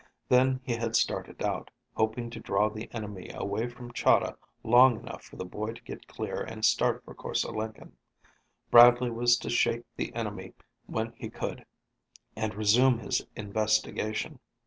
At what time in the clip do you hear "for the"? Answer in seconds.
5.23-5.45